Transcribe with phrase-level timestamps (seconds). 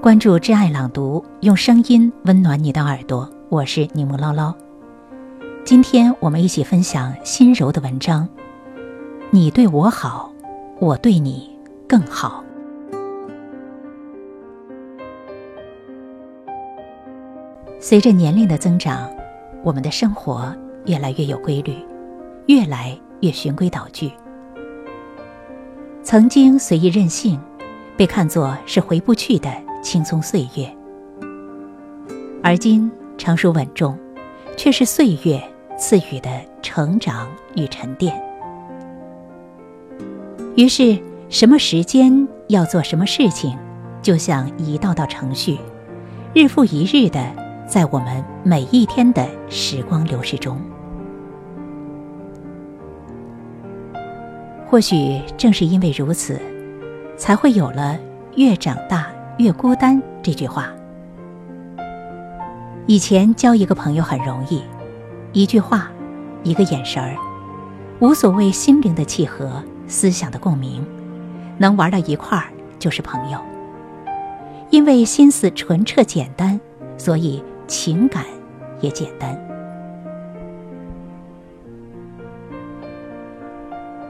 [0.00, 3.28] 关注“挚爱朗读”，用声音温暖你的耳朵。
[3.48, 4.54] 我是柠檬唠唠。
[5.64, 8.26] 今天我们一起分享心柔的文章。
[9.30, 10.32] 你对我好，
[10.78, 11.50] 我对你
[11.88, 12.44] 更好。
[17.80, 19.10] 随着年龄的增长，
[19.64, 20.54] 我们的生活
[20.86, 21.74] 越来越有规律，
[22.46, 24.12] 越来越循规蹈矩。
[26.04, 27.38] 曾经随意任性，
[27.96, 29.52] 被看作是回不去的
[29.88, 30.66] 轻松岁月；
[32.42, 33.98] 而今成熟稳重，
[34.54, 35.42] 却是岁月
[35.78, 36.28] 赐予的
[36.60, 38.14] 成长与沉淀。
[40.56, 40.98] 于是，
[41.30, 43.56] 什么时间要做什么事情，
[44.02, 45.56] 就像一道道程序，
[46.34, 47.24] 日复一日的
[47.66, 50.60] 在我们每一天的时光流逝中。
[54.66, 56.38] 或许正是因为如此，
[57.16, 57.98] 才会有了
[58.36, 59.06] “越长大
[59.38, 60.68] 越孤单”这句话。
[62.86, 64.62] 以前交一个朋友很容易，
[65.32, 65.90] 一句话，
[66.42, 67.16] 一个眼神儿，
[68.00, 70.84] 无所谓心灵的契合、思想的共鸣，
[71.56, 72.44] 能玩到一块儿
[72.78, 73.38] 就是朋友。
[74.70, 76.58] 因为心思纯澈简单，
[76.96, 78.24] 所以情感
[78.80, 79.38] 也简单。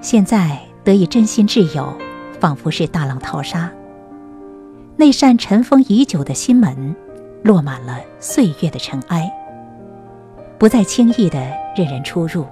[0.00, 1.92] 现在得以真心挚友，
[2.40, 3.70] 仿佛是大浪淘沙。
[5.00, 6.96] 那扇尘封已久的心门，
[7.44, 9.32] 落满了岁月的尘埃，
[10.58, 11.38] 不再轻易的
[11.76, 12.44] 任人出入。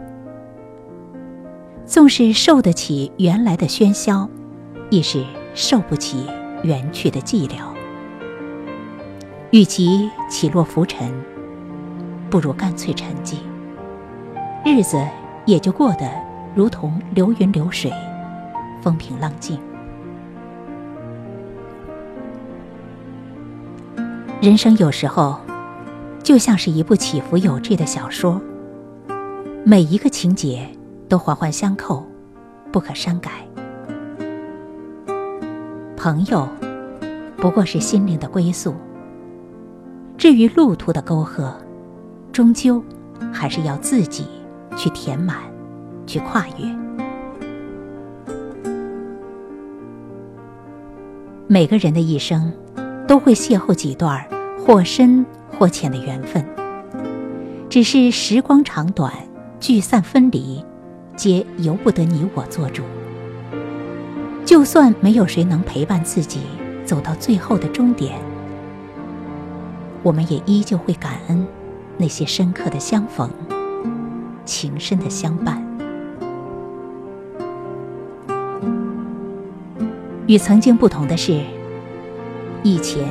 [1.85, 4.31] 纵是受得起原来的喧嚣，
[4.91, 5.25] 亦是
[5.55, 6.25] 受不起
[6.63, 7.57] 远去的寂寥。
[9.51, 11.13] 与其起落浮沉，
[12.31, 13.39] 不如干脆沉寂，
[14.65, 14.97] 日子
[15.47, 16.09] 也就过得。
[16.55, 17.93] 如同流云流水，
[18.81, 19.61] 风平浪静。
[24.47, 25.41] 人生有时候
[26.23, 28.41] 就像是一部起伏有致的小说，
[29.65, 30.65] 每一个情节
[31.09, 32.07] 都环环相扣，
[32.71, 33.45] 不可删改。
[35.97, 36.49] 朋友
[37.37, 38.73] 不过是心灵的归宿，
[40.17, 41.53] 至于路途的沟壑，
[42.31, 42.81] 终究
[43.33, 44.29] 还是要自己
[44.77, 45.39] 去填满。
[46.07, 46.65] 去跨越。
[51.49, 52.53] 每个人的一生，
[53.09, 54.25] 都会邂逅几段
[54.67, 56.45] 或深或浅的缘分。
[57.71, 59.13] 只是时光长短、
[59.61, 60.65] 聚散分离，
[61.15, 62.83] 皆由不得你我做主。
[64.45, 66.41] 就算没有谁能陪伴自己
[66.85, 68.19] 走到最后的终点，
[70.03, 71.47] 我们也依旧会感恩
[71.97, 73.31] 那些深刻的相逢、
[74.45, 75.65] 情深的相伴。
[80.27, 81.41] 与曾经不同的是，
[82.65, 83.05] 以前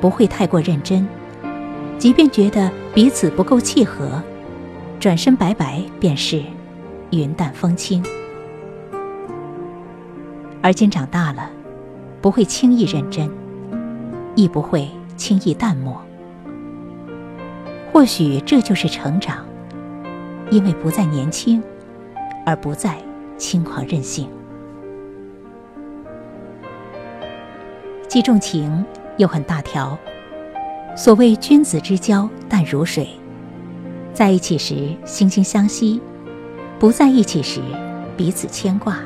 [0.00, 1.06] 不会太过认真，
[1.98, 4.22] 即便觉得彼此不够契合，
[5.00, 6.42] 转身拜拜便是
[7.10, 8.04] 云淡风轻。
[10.60, 11.50] 而今长大了，
[12.20, 13.30] 不会轻易认真，
[14.34, 16.00] 亦不会轻易淡漠。
[17.92, 19.44] 或许这就是成长，
[20.50, 21.62] 因为不再年轻，
[22.44, 22.96] 而不再
[23.36, 24.28] 轻狂任性。
[28.08, 28.84] 既重情
[29.16, 29.98] 又很大条。
[30.96, 33.08] 所谓君子之交淡如水，
[34.12, 36.00] 在一起时惺惺相惜，
[36.78, 37.60] 不在一起时
[38.16, 38.98] 彼此牵挂。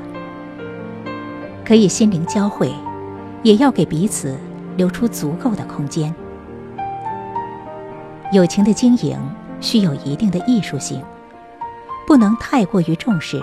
[1.64, 2.70] 可以心灵交汇，
[3.42, 4.36] 也要给彼此
[4.76, 6.14] 留出足够的空间。
[8.32, 9.18] 友情的经营
[9.60, 11.02] 需有一定的艺术性，
[12.06, 13.40] 不能太过于重视，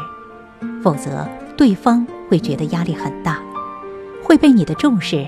[0.83, 1.27] 否则
[1.57, 3.39] 对方会觉得压力很大，
[4.23, 5.25] 会被你的重视。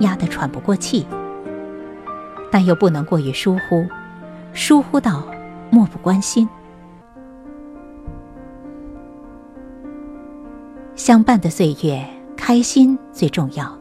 [0.00, 1.06] 压得喘不过气，
[2.50, 3.86] 但又不能过于疏忽，
[4.52, 5.26] 疏忽到
[5.70, 6.48] 漠不关心。
[10.94, 12.04] 相伴的岁月，
[12.36, 13.76] 开心最重要。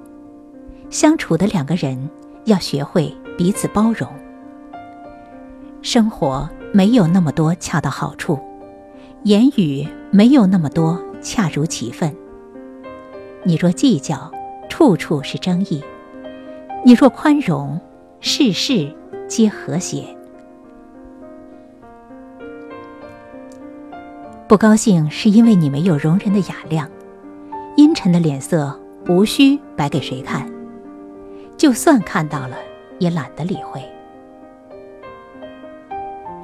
[0.90, 2.10] 相处的两个人
[2.46, 4.08] 要学会彼此包容。
[5.82, 8.40] 生活没有那么多恰到好处，
[9.24, 12.16] 言语没有那么多恰如其分。
[13.44, 14.32] 你若计较，
[14.70, 15.84] 处处是争议。
[16.88, 17.82] 你若宽容，
[18.20, 18.96] 事事
[19.28, 20.06] 皆和谐。
[24.48, 26.88] 不高兴是因为你没有容人的雅量，
[27.76, 30.48] 阴沉的脸色无需摆给谁看，
[31.58, 32.56] 就算看到了，
[33.00, 33.82] 也懒得理会。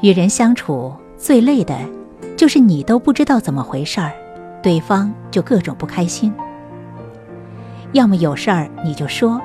[0.01, 1.77] 与人相处最累的，
[2.35, 4.11] 就是你都不知道怎么回事儿，
[4.63, 6.33] 对方就各种不开心。
[7.91, 9.39] 要么有事儿你就说。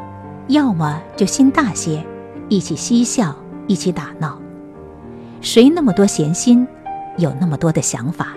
[0.48, 2.04] 要么就心大些，
[2.48, 3.34] 一起嬉笑，
[3.66, 4.40] 一起打闹。
[5.40, 6.66] 谁那么多闲心，
[7.18, 8.28] 有那么多的想法？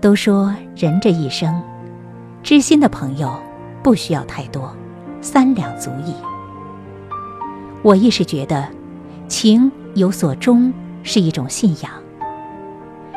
[0.00, 1.60] 都说人这一生，
[2.44, 3.36] 知心的朋友
[3.82, 4.72] 不需要太多，
[5.20, 6.14] 三两足矣。
[7.82, 8.68] 我亦是觉得，
[9.26, 10.72] 情有所钟
[11.02, 11.90] 是一种信仰。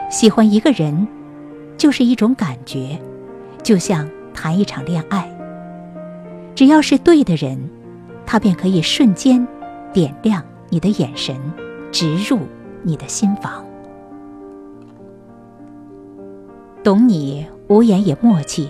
[0.10, 1.08] 喜欢一个人，
[1.78, 3.00] 就是一种感觉，
[3.62, 5.30] 就像谈一场恋爱。
[6.54, 7.70] 只要是对的人，
[8.26, 9.48] 他便可以瞬间
[9.94, 11.36] 点亮你的眼神，
[11.92, 12.40] 直入
[12.84, 13.66] 你的心房。
[16.84, 18.70] 懂你无言也默契，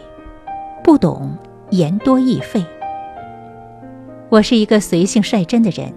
[0.83, 1.37] 不懂
[1.69, 2.65] 言多易废。
[4.29, 5.93] 我是一个随性率真的人，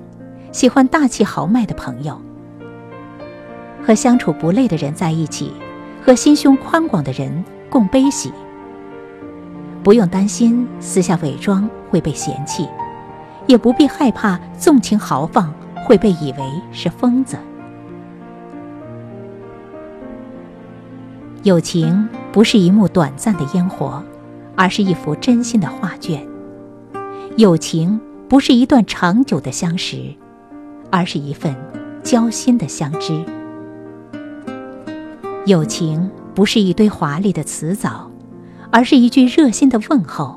[0.53, 2.21] 喜欢大气豪迈的朋友。
[3.85, 5.53] 和相处不累的人在一起，
[6.03, 8.33] 和心胸宽广的人共悲喜。
[9.85, 12.67] 不用担心私下伪装会被嫌弃，
[13.47, 15.53] 也不必害怕纵情豪放
[15.85, 17.37] 会被以为是疯子。
[21.43, 24.03] 友情不是一幕短暂的烟火，
[24.57, 26.27] 而是一幅真心的画卷。
[27.37, 30.15] 友情不是一段长久的相识，
[30.91, 31.55] 而是一份
[32.03, 33.23] 交心的相知。
[35.45, 38.11] 友情不是一堆华丽的辞藻，
[38.75, 40.37] 而是一句热心的问候。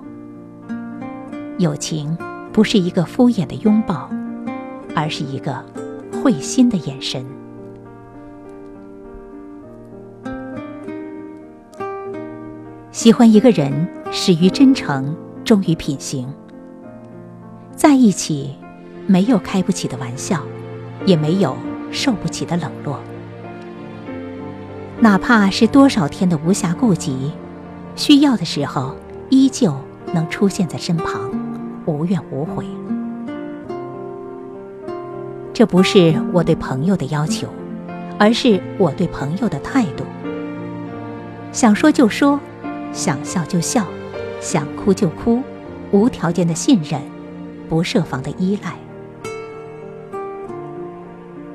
[1.58, 2.16] 友情
[2.54, 4.08] 不是一个敷衍的拥抱，
[4.94, 5.66] 而是一个
[6.22, 7.26] 会心的眼神。
[12.92, 16.32] 喜欢一个人，始于真诚，忠于品行。
[17.76, 18.54] 在一起，
[19.08, 20.44] 没有开不起的玩笑，
[21.08, 21.58] 也没有
[21.92, 23.00] 受不起的冷落。
[25.00, 27.32] 哪怕是多少天的无暇顾及，
[27.98, 28.96] 需要的时候
[29.30, 29.76] 依旧
[30.14, 31.30] 能出现在身旁，
[31.86, 32.66] 无怨无悔。
[35.54, 37.48] 这不是我对朋友的要求，
[38.18, 40.06] 而是我对朋友的态度。
[41.52, 42.40] 想说就说。
[42.94, 43.86] 想笑就笑，
[44.40, 45.44] 想哭就哭，
[45.92, 47.00] 无条件的信任，
[47.70, 48.74] 不设防的依赖。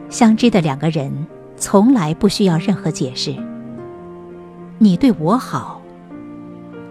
[0.09, 3.35] 相知的两个人，从来不需要任何解释。
[4.79, 5.82] 你对我好，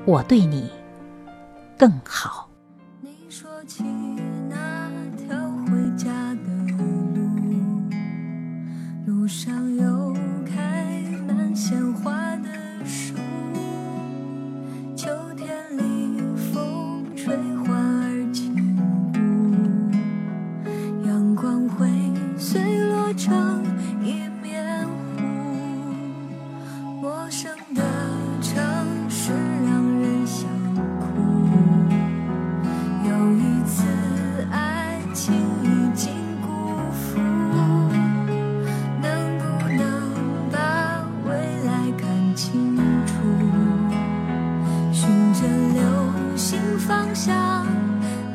[0.06, 0.70] 我对你
[1.78, 2.51] 更好。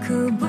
[0.09, 0.46] 越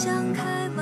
[0.00, 0.79] 想，开。